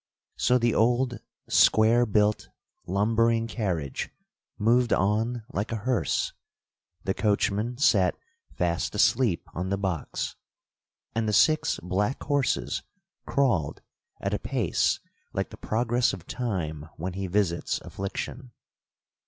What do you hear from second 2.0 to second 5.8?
built, lumbering carriage, moved on like a